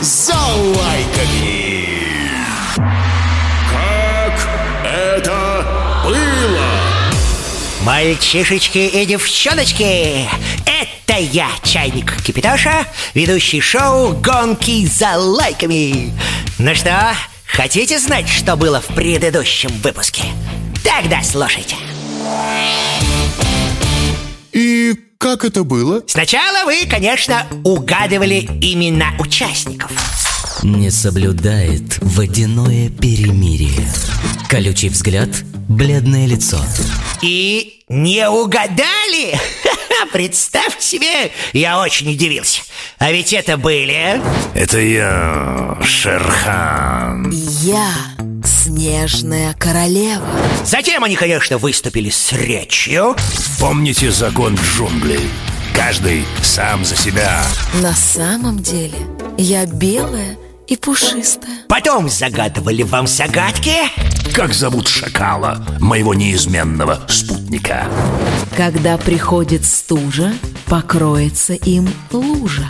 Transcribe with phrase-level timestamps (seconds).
[0.00, 1.88] За лайками.
[3.70, 4.48] Как
[4.84, 5.66] это
[6.04, 6.82] было?
[7.84, 10.28] Мальчишечки и девчоночки,
[10.66, 16.12] это я, Чайник Кипитоша, ведущий шоу «Гонки за лайками».
[16.58, 17.12] Ну что,
[17.46, 20.24] хотите знать, что было в предыдущем выпуске?
[20.84, 21.76] Тогда слушайте.
[24.52, 26.02] И как это было?
[26.08, 29.92] Сначала вы, конечно, угадывали имена участников.
[30.64, 33.88] Не соблюдает водяное перемирие.
[34.50, 35.28] Колючий взгляд,
[35.68, 36.58] бледное лицо.
[37.22, 39.38] И не угадали?
[40.12, 42.62] Представьте себе, я очень удивился.
[42.98, 44.20] А ведь это были...
[44.54, 47.30] Это я, Шерхан.
[47.30, 47.94] Я
[48.72, 50.26] снежная королева.
[50.64, 53.14] Затем они, конечно, выступили с речью.
[53.60, 55.28] Помните закон джунглей?
[55.74, 57.42] Каждый сам за себя.
[57.82, 58.96] На самом деле
[59.36, 60.38] я белая
[60.68, 61.66] и пушистая.
[61.68, 63.74] Потом загадывали вам загадки.
[64.32, 67.86] Как зовут шакала, моего неизменного спутника?
[68.56, 70.32] Когда приходит стужа,
[70.66, 72.66] покроется им лужа.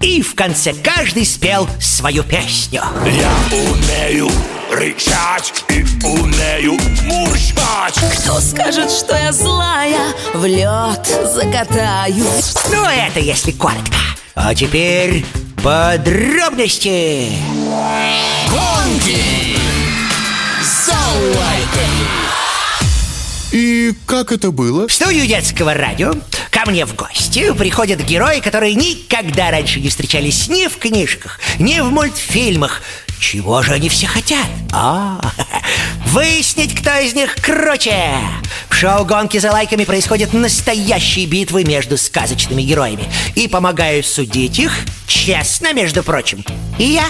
[0.00, 2.82] И в конце каждый спел свою песню.
[3.06, 4.30] Я умею
[4.74, 6.72] рычать и умею
[7.04, 7.94] мурчать.
[8.18, 12.24] Кто скажет, что я злая, в лед закатаю.
[12.70, 13.96] Ну, это если коротко.
[14.34, 15.24] А теперь
[15.62, 17.30] подробности.
[18.50, 19.56] Гонки
[20.62, 22.24] за лайками.
[23.52, 24.88] И как это было?
[24.88, 26.14] В студию детского радио
[26.66, 31.90] мне в гости приходят герои, которые никогда раньше не встречались ни в книжках, ни в
[31.90, 32.82] мультфильмах.
[33.18, 34.46] Чего же они все хотят?
[34.72, 35.20] А,
[36.06, 38.14] выяснить, кто из них круче.
[38.68, 43.04] В шоу «Гонки за лайками» происходят настоящие битвы между сказочными героями.
[43.34, 44.72] И помогаю судить их,
[45.06, 46.44] честно, между прочим,
[46.78, 47.04] и я,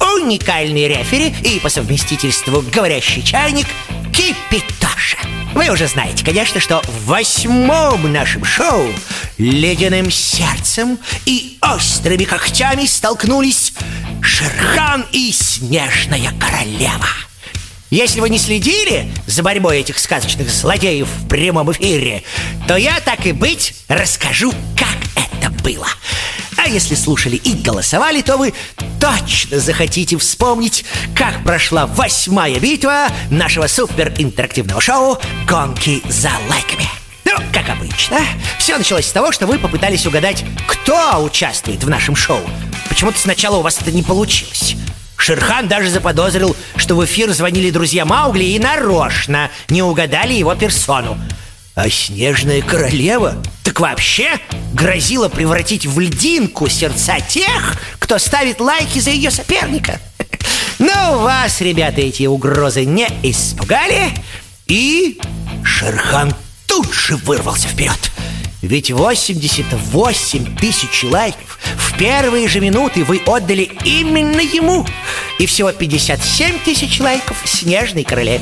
[0.00, 3.66] уникальный рефери и по совместительству говорящий чайник
[4.12, 5.18] Кипитоша.
[5.54, 8.88] Вы уже знаете, конечно, что в восьмом нашем шоу
[9.38, 13.72] ледяным сердцем и острыми когтями столкнулись
[14.22, 17.08] Шерхан и Снежная Королева.
[17.90, 22.24] Если вы не следили за борьбой этих сказочных злодеев в прямом эфире,
[22.66, 25.86] то я, так и быть, расскажу, как это было.
[26.66, 28.52] А если слушали и голосовали, то вы
[29.00, 30.84] точно захотите вспомнить,
[31.14, 35.16] как прошла восьмая битва нашего суперинтерактивного шоу
[35.46, 36.88] «Гонки за лайками».
[37.24, 38.18] Ну, как обычно,
[38.58, 42.40] все началось с того, что вы попытались угадать, кто участвует в нашем шоу.
[42.88, 44.74] Почему-то сначала у вас это не получилось.
[45.16, 51.16] Шерхан даже заподозрил, что в эфир звонили друзья Маугли и нарочно не угадали его персону.
[51.76, 54.40] А Снежная Королева так вообще
[54.72, 60.00] грозила превратить в льдинку сердца тех, кто ставит лайки за ее соперника.
[60.78, 64.08] Но вас, ребята, эти угрозы не испугали,
[64.66, 65.20] и
[65.64, 66.34] Шерхан
[66.66, 68.10] тут же вырвался вперед.
[68.62, 74.86] Ведь 88 тысяч лайков в первые же минуты вы отдали именно ему.
[75.38, 78.40] И всего 57 тысяч лайков Снежной Королеве.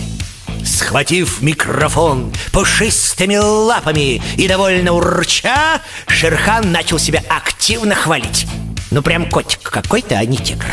[0.65, 8.47] Схватив микрофон пушистыми лапами и довольно урча, Шерхан начал себя активно хвалить.
[8.91, 10.67] Ну, прям котик какой-то, а не тигр.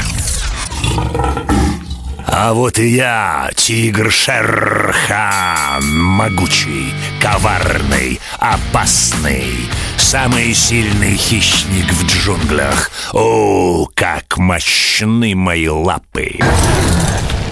[2.33, 9.53] А вот и я, тигр Шерхан, могучий, коварный, опасный,
[9.97, 12.89] самый сильный хищник в джунглях.
[13.11, 16.39] О, как мощны мои лапы!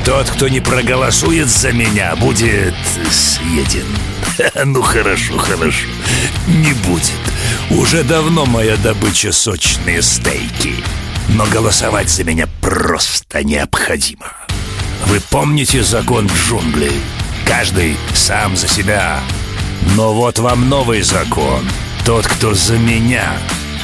[0.09, 2.74] Тот, кто не проголосует за меня, будет
[3.12, 3.86] съеден.
[4.66, 5.86] Ну хорошо, хорошо.
[6.47, 7.14] Не будет.
[7.70, 10.74] Уже давно моя добыча сочные стейки.
[11.28, 14.34] Но голосовать за меня просто необходимо.
[15.06, 17.00] Вы помните закон джунглей?
[17.46, 19.19] Каждый сам за себя.
[19.96, 21.64] Но вот вам новый закон.
[22.03, 23.31] Тот, кто за меня,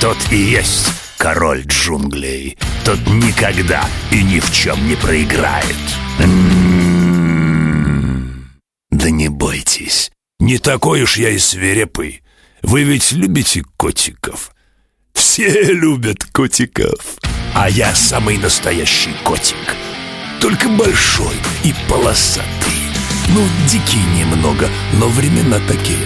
[0.01, 2.57] тот и есть король джунглей.
[2.83, 5.75] Тот никогда и ни в чем не проиграет.
[6.19, 8.05] М-м-м.
[8.91, 10.11] Да не бойтесь.
[10.39, 12.21] Не такой уж я и свирепый.
[12.61, 14.51] Вы ведь любите котиков?
[15.13, 17.17] Все любят котиков.
[17.53, 19.75] А я самый настоящий котик.
[20.41, 22.45] Только большой и полосатый.
[23.29, 25.97] Ну, дикий немного, но времена такие.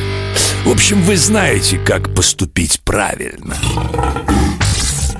[0.63, 3.57] В общем, вы знаете, как поступить правильно.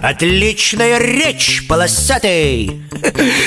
[0.01, 2.81] Отличная речь, полосатый!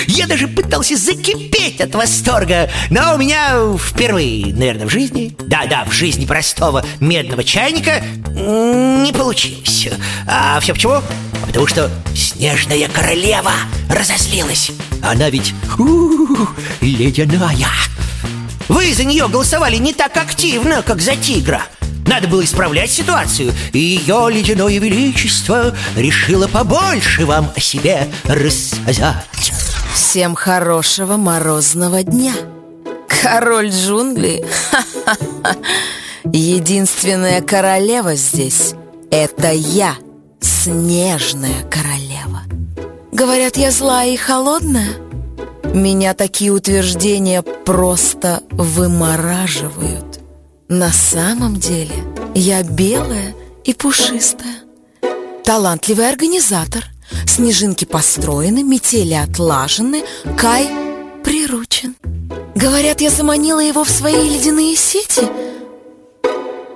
[0.07, 5.93] Я даже пытался закипеть от восторга, но у меня впервые, наверное, в жизни, да-да, в
[5.93, 9.89] жизни простого медного чайника не получилось.
[10.27, 11.01] А все почему?
[11.47, 13.53] Потому что снежная королева
[13.91, 14.71] разозлилась
[15.03, 15.55] Она ведь
[16.81, 17.69] ледяная
[18.73, 21.61] Вы за нее голосовали не так активно, как за тигра.
[22.07, 23.53] Надо было исправлять ситуацию.
[23.75, 29.53] И ее ледяное величество решило побольше вам о себе рассказать.
[29.93, 32.33] Всем хорошего морозного дня.
[33.23, 34.43] Король джунглей.
[36.33, 38.73] Единственная королева здесь–
[39.11, 39.97] это я,
[40.41, 42.41] снежная королева.
[43.13, 45.12] Говорят, я злая и холодная
[45.65, 50.21] Меня такие утверждения просто вымораживают.
[50.69, 51.95] На самом деле
[52.35, 54.63] я белая и пушистая.
[55.45, 56.85] Талантливый организатор.
[57.27, 60.03] Снежинки построены, метели отлажены
[60.39, 60.69] Кай
[61.23, 61.95] приручен.
[62.55, 65.27] Говорят, я заманила его в свои ледяные сети?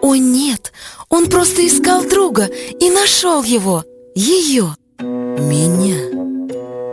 [0.03, 0.73] О нет,
[1.09, 3.85] он просто искал друга и нашел его,
[4.15, 6.06] ее, меня.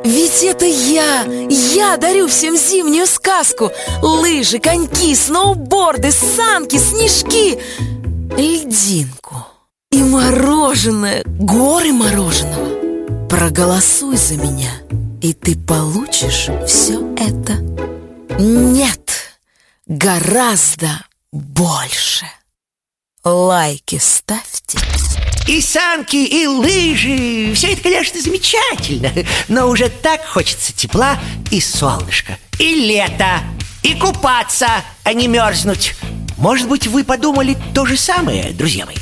[0.04, 3.72] Ведь это я, я дарю всем зимнюю сказку!
[4.02, 7.60] Лыжи, коньки, сноуборды, санки, снежки
[8.38, 9.48] Льдинку
[9.92, 13.28] и мороженое, горы мороженого!
[13.28, 14.72] Проголосуй за меня,
[15.22, 17.54] и ты получишь все это!
[18.40, 19.12] Нет,
[19.86, 22.26] гораздо больше.
[23.24, 24.80] Лайки ставьте.
[25.48, 29.12] И санки, и лыжи Все это, конечно, замечательно
[29.50, 31.20] Но уже так хочется тепла
[31.52, 33.40] и солнышка И лето
[33.82, 34.68] И купаться,
[35.04, 35.96] а не мерзнуть
[36.38, 38.96] Может быть, вы подумали то же самое, друзья мои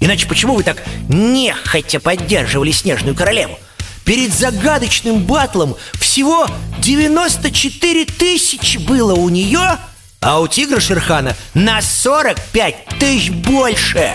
[0.00, 3.58] Иначе почему вы так нехотя поддерживали Снежную Королеву?
[4.04, 6.46] Перед загадочным батлом всего
[6.78, 9.78] 94 тысячи было у нее,
[10.20, 14.14] а у тигра Шерхана на 45 тысяч больше.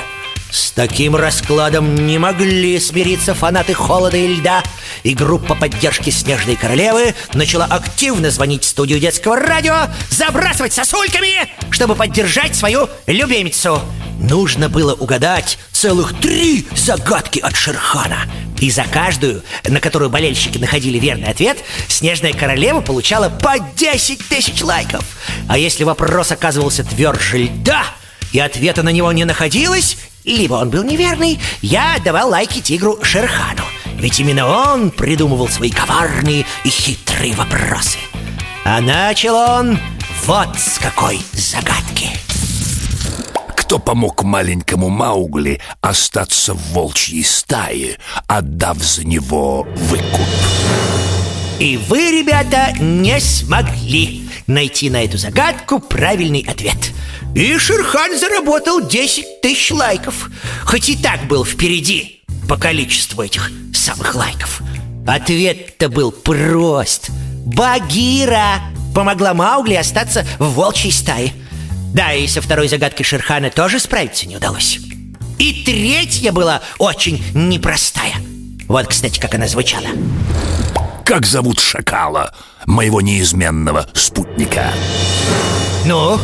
[0.54, 4.62] С таким раскладом не могли смириться фанаты холода и льда,
[5.02, 11.96] и группа поддержки Снежной Королевы начала активно звонить в студию детского радио, забрасывать сосульками, чтобы
[11.96, 13.82] поддержать свою любимицу.
[14.20, 18.30] Нужно было угадать целых три загадки от Шерхана.
[18.62, 21.58] И за каждую, на которую болельщики находили верный ответ,
[21.88, 25.04] Снежная Королева получала по 10 тысяч лайков.
[25.50, 27.86] А если вопрос оказывался тверже льда,
[28.34, 33.64] и ответа на него не находилось, либо он был неверный, я давал лайки тигру Шерхану.
[33.98, 38.00] Ведь именно он придумывал свои коварные и хитрые вопросы.
[38.66, 39.78] А начал он
[40.26, 42.10] вот с какой загадки.
[43.56, 47.98] Кто помог маленькому Маугли остаться в волчьей стае,
[48.28, 50.28] отдав за него выкуп?
[51.60, 56.92] И вы, ребята, не смогли найти на эту загадку правильный ответ.
[57.36, 60.30] И Шерхан заработал 10 тысяч лайков,
[60.66, 64.62] хоть и так был впереди по количеству этих самых лайков.
[65.08, 67.10] Ответ-то был прост.
[67.46, 68.62] Багира
[68.94, 71.34] помогла Маугли остаться в волчьей стае.
[71.94, 74.80] Да, и со второй загадкой Шерхана тоже справиться не удалось.
[75.38, 78.16] И третья была очень непростая.
[78.68, 79.90] Вот, кстати, как она звучала.
[81.06, 82.34] Как зовут шакала,
[82.66, 84.72] моего неизменного спутника?
[85.86, 86.20] Ну,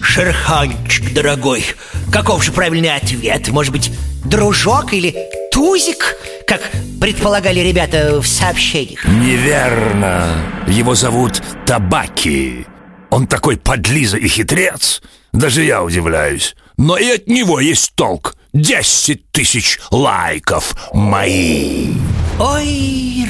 [0.00, 1.64] Шерханчик, дорогой,
[2.10, 3.48] каков же правильный ответ?
[3.48, 3.92] Может быть,
[4.24, 5.16] дружок или
[5.52, 6.60] тузик, как
[7.00, 9.06] предполагали ребята в сообщениях?
[9.06, 10.28] Неверно.
[10.66, 12.66] Его зовут Табаки.
[13.10, 15.02] Он такой подлиза и хитрец.
[15.32, 16.54] Даже я удивляюсь.
[16.76, 18.34] Но и от него есть толк.
[18.52, 21.88] Десять тысяч лайков мои.
[22.38, 23.26] Ой,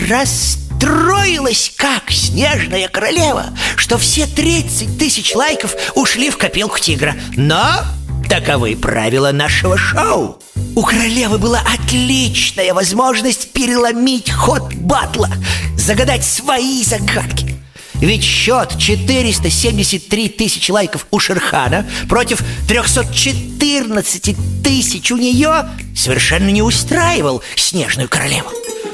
[0.83, 3.47] расстроилась как снежная королева,
[3.77, 7.15] что все 30 тысяч лайков ушли в копилку тигра.
[7.37, 7.85] Но
[8.29, 10.39] таковы правила нашего шоу.
[10.75, 15.31] У королевы была отличная возможность переломить ход батла,
[15.77, 17.57] загадать свои загадки.
[17.95, 27.43] Ведь счет 473 тысячи лайков у Шерхана против 314 тысяч у нее совершенно не устраивал
[27.55, 28.51] Снежную Королеву.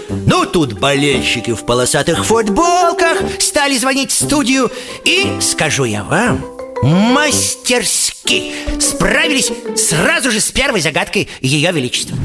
[0.09, 4.71] Ну, тут болельщики в полосатых футболках стали звонить в студию
[5.05, 6.45] И, скажу я вам,
[6.83, 12.17] мастерски справились сразу же с первой загадкой Ее Величества.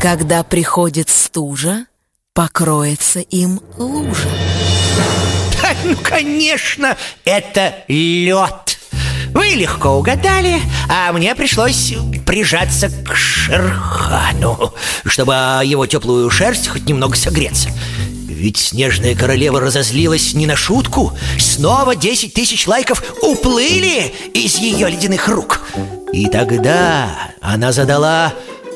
[0.00, 1.86] Когда приходит стужа,
[2.32, 4.28] покроется им лужа.
[5.62, 6.94] Да, ну, конечно,
[7.24, 8.73] это лед
[9.34, 11.92] Вы легко угадали, а мне пришлось
[12.24, 14.72] прижаться к Шерхану
[15.04, 17.70] Чтобы его теплую шерсть хоть немного согреться
[18.26, 25.28] ведь Снежная Королева разозлилась не на шутку Снова 10 тысяч лайков уплыли из ее ледяных
[25.28, 25.62] рук
[26.12, 28.34] И тогда она задала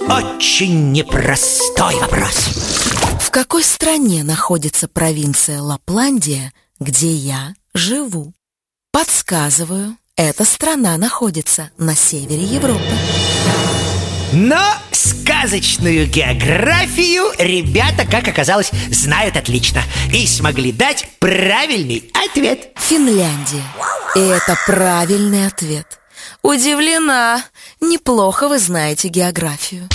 [0.09, 2.49] очень непростой вопрос.
[3.21, 8.33] В какой стране находится провинция Лапландия, где я живу?
[8.91, 12.83] Подсказываю, эта страна находится на севере Европы.
[14.33, 14.61] Но
[14.91, 19.81] сказочную географию ребята, как оказалось, знают отлично
[20.13, 22.73] и смогли дать правильный ответ.
[22.77, 23.63] Финляндия.
[24.17, 25.87] И это правильный ответ.
[26.43, 27.45] Удивлена.
[27.81, 29.89] Неплохо вы знаете географию.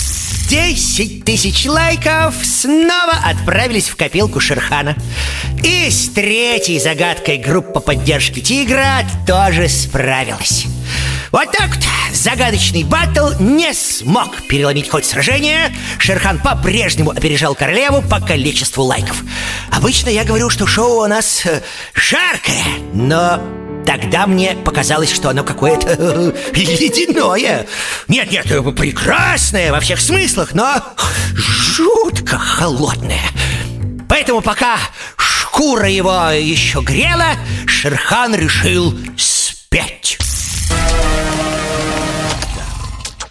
[0.54, 4.94] 10 тысяч лайков снова отправились в копилку Шерхана.
[5.64, 10.66] И с третьей загадкой группа поддержки Тигра тоже справилась.
[11.32, 15.74] Вот так вот загадочный баттл не смог переломить хоть сражение.
[15.98, 19.24] Шерхан по-прежнему опережал королеву по количеству лайков.
[19.72, 21.62] Обычно я говорю, что шоу у нас э,
[21.94, 23.42] жаркое, но
[23.86, 25.94] Тогда мне показалось, что оно какое-то
[26.54, 27.66] ледяное.
[28.08, 30.82] Нет, нет, прекрасное во всех смыслах, но
[31.34, 33.22] жутко холодное.
[34.08, 34.78] Поэтому пока
[35.16, 37.36] шкура его еще грела
[37.66, 40.18] Шерхан решил спеть.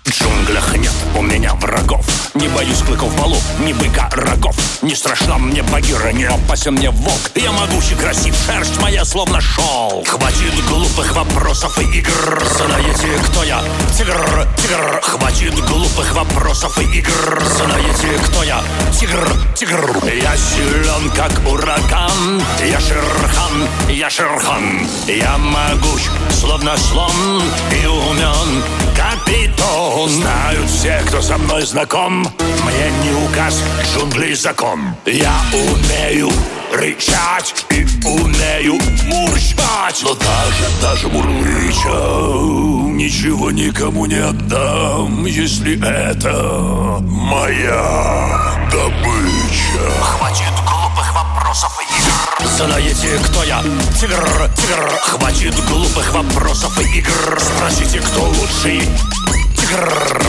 [0.07, 4.55] Джунглях нет у меня врагов Не боюсь клыков полу, ни быка рогов.
[4.81, 7.31] Не страшна мне багира, не опасен мне волк.
[7.35, 10.03] Я могучий, красив, шерсть моя словно шел.
[10.07, 12.43] Хватит глупых вопросов и игр.
[12.57, 13.61] Знаете, кто я?
[13.95, 15.01] Тигр, тигр.
[15.03, 17.43] Хватит глупых вопросов и игр.
[17.55, 18.63] Знаете, кто я?
[18.99, 20.03] Тигр, тигр.
[20.07, 22.41] Я силен, как ураган.
[22.67, 23.67] Я Шерхан,
[24.03, 24.85] я Шерхан.
[25.07, 26.01] Я могуч,
[26.33, 27.41] словно слон
[27.71, 28.61] И умен,
[28.97, 32.19] как питон Знают все, кто со мной знаком.
[32.39, 34.93] Мне не указ джунглей закон.
[35.05, 36.29] Я умею
[36.73, 40.01] рычать и умею мурчать.
[40.03, 41.87] Но даже, даже мурлыча
[42.91, 49.91] Ничего никому не отдам Если это моя добыча.
[50.01, 50.52] Хватит
[52.55, 53.63] Знаете, кто я?
[53.99, 57.39] Тигр, тигр Хватит глупых вопросов и игр.
[57.39, 58.81] Спросите, кто лучший
[59.57, 60.23] Тигр.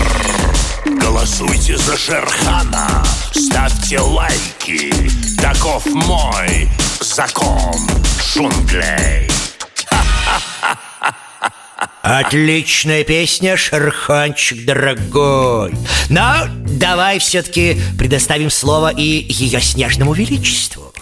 [1.02, 3.04] Голосуйте за Шерхана.
[3.30, 4.90] Ставьте лайки.
[5.38, 7.76] Таков мой закон
[8.18, 9.28] джунглей.
[12.02, 15.74] Отличная песня, Шерханчик дорогой.
[16.08, 20.94] Но давай все-таки предоставим слово и ее снежному величеству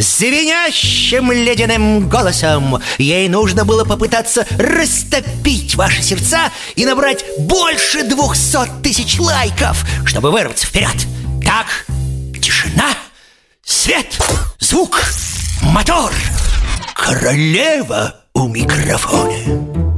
[0.00, 2.82] Звенящим ледяным голосом.
[2.96, 10.66] Ей нужно было попытаться растопить ваши сердца И набрать больше двухсот тысяч лайков Чтобы вырваться
[10.66, 10.96] вперед.
[11.44, 11.66] Так,
[12.40, 12.88] тишина,
[13.62, 14.18] свет,
[14.58, 15.02] звук,
[15.62, 16.12] мотор.
[16.94, 19.89] Королева у микрофона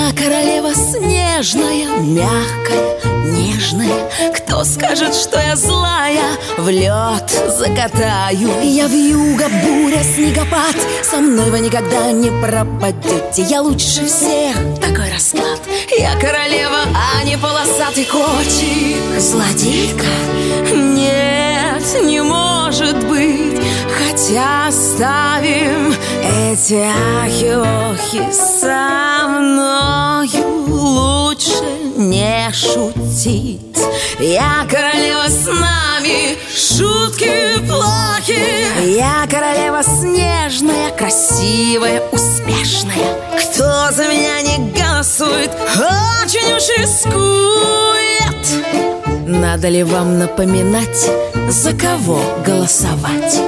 [0.00, 4.10] Я королева снежная, мягкая, нежная.
[4.34, 10.76] Кто скажет, что я злая, в лед закатаю Я в юго, буря, снегопад.
[11.02, 13.42] Со мной вы никогда не пропадете.
[13.42, 15.60] Я лучше всех, такой расклад.
[15.98, 19.20] Я королева, а не полосатый котик.
[19.20, 20.06] Злодейка?
[20.72, 22.49] Нет, не быть
[24.30, 26.74] Хотя оставим эти
[27.20, 31.64] ахи-охи со мною Лучше
[31.96, 33.60] не шутить.
[34.20, 38.38] Я королева с нами, шутки плохи.
[38.96, 43.16] Я королева снежная, красивая, успешная.
[43.36, 47.66] Кто за меня не голосует, очень уж рискует.
[49.26, 51.10] Надо ли вам напоминать,
[51.48, 53.40] за кого голосовать?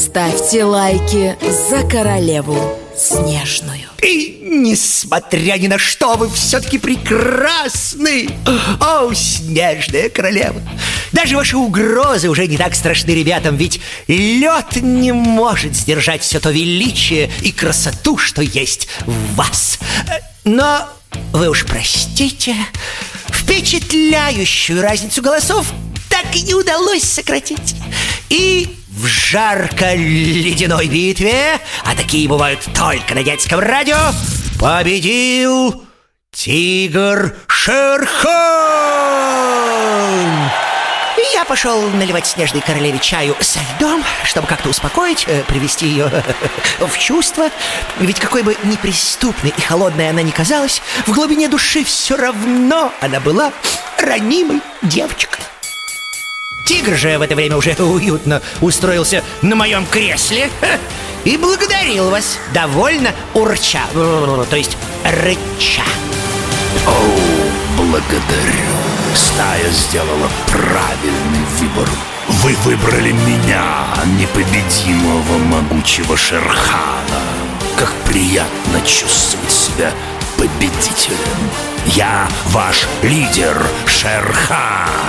[0.00, 1.36] Ставьте лайки
[1.68, 2.56] за королеву
[2.96, 3.82] снежную.
[4.02, 8.30] И несмотря ни на что, вы все-таки прекрасны.
[8.80, 10.58] О, снежная королева
[11.12, 16.48] Даже ваши угрозы уже не так страшны ребятам Ведь лед не может сдержать все то
[16.48, 19.78] величие и красоту, что есть в вас.
[20.44, 20.88] Но
[21.34, 22.56] вы уж простите
[23.28, 25.70] Впечатляющую разницу голосов
[26.08, 27.74] так и не удалось сократить.
[28.30, 33.96] И в жарко-ледяной битве, а такие бывают только на детском радио,
[34.58, 35.82] победил
[36.32, 38.20] Тигр Шерхан!
[41.32, 46.10] Я пошел наливать снежной королеве чаю со льдом, чтобы как-то успокоить, э, привести ее
[46.78, 47.48] в чувство.
[48.00, 53.20] Ведь какой бы неприступной и холодной она ни казалась, в глубине души все равно она
[53.20, 53.52] была
[53.98, 55.42] ранимой девочкой.
[56.70, 60.48] Тигр же в это время уже уютно устроился на моем кресле
[61.24, 65.82] и благодарил вас довольно урча, то есть рыча.
[66.86, 67.76] Оу.
[67.76, 68.70] благодарю.
[69.16, 71.88] Стая сделала правильный выбор.
[72.28, 73.86] Вы выбрали меня,
[74.20, 77.24] непобедимого могучего Шерхана.
[77.76, 79.90] Как приятно чувствовать себя
[80.36, 81.50] победителем.
[81.86, 84.99] Я ваш лидер, Шерхан.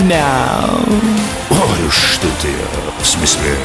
[0.00, 1.00] Мяу.
[1.50, 2.48] Ой, что ты,
[3.00, 3.56] в смысле...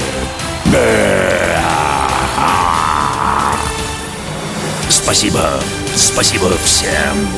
[4.89, 5.61] Спасибо,
[5.95, 7.29] спасибо всем.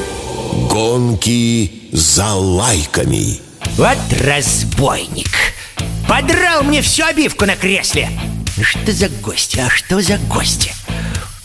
[0.68, 3.40] Гонки за лайками.
[3.78, 5.30] Вот разбойник.
[6.08, 8.10] Подрал мне всю обивку на кресле.
[8.58, 10.74] Ну что за гости, а что за гости?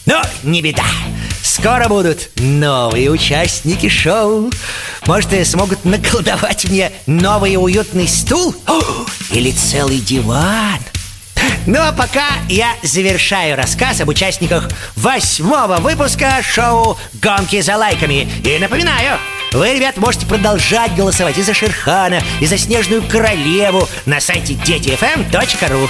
[0.06, 0.84] Но не беда.
[1.54, 4.50] Скоро будут новые участники шоу.
[5.06, 8.56] Может, смогут наколдовать мне новый уютный стул?
[9.30, 10.80] Или целый диван?
[11.68, 18.28] Ну а пока я завершаю рассказ об участниках восьмого выпуска шоу «Гонки за лайками».
[18.44, 19.16] И напоминаю,
[19.52, 25.88] вы, ребят, можете продолжать голосовать и за Шерхана, и за Снежную Королеву на сайте детифм.ру.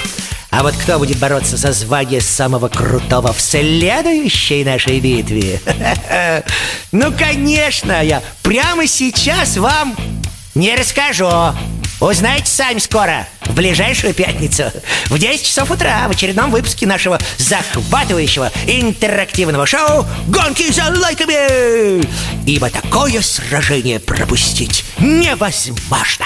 [0.57, 5.59] А вот кто будет бороться за звание самого крутого в следующей нашей битве?
[6.93, 9.97] Ну, конечно, я прямо сейчас вам
[10.53, 11.29] не расскажу.
[11.99, 14.71] Узнаете сами скоро, в ближайшую пятницу,
[15.07, 22.01] в 10 часов утра, в очередном выпуске нашего захватывающего интерактивного шоу «Гонки за лайками!»
[22.47, 26.25] Ибо такое сражение пропустить невозможно.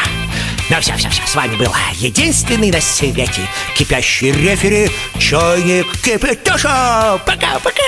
[0.69, 3.41] Ну все, все, все, с вами была единственный на свете
[3.75, 7.19] кипящий рефери Чайник Кипятоша.
[7.25, 7.81] Пока-пока.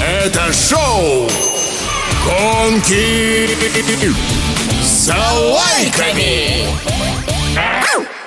[0.00, 1.28] Это шоу
[2.24, 3.48] «Гонки
[4.82, 6.66] за лайками».
[7.56, 8.17] Ау!